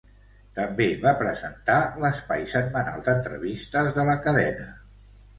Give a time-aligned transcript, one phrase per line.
[0.59, 4.67] També va presentar l'espai setmanal d'entrevistes de la cadena.